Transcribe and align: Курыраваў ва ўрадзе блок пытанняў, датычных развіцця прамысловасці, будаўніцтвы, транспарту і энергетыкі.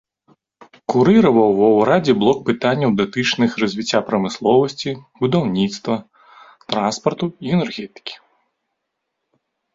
Курыраваў 0.91 1.51
ва 1.59 1.67
ўрадзе 1.79 2.13
блок 2.23 2.39
пытанняў, 2.47 2.93
датычных 3.01 3.51
развіцця 3.65 3.99
прамысловасці, 4.09 4.91
будаўніцтвы, 5.25 5.95
транспарту 6.69 7.25
і 7.47 7.57
энергетыкі. 7.61 8.15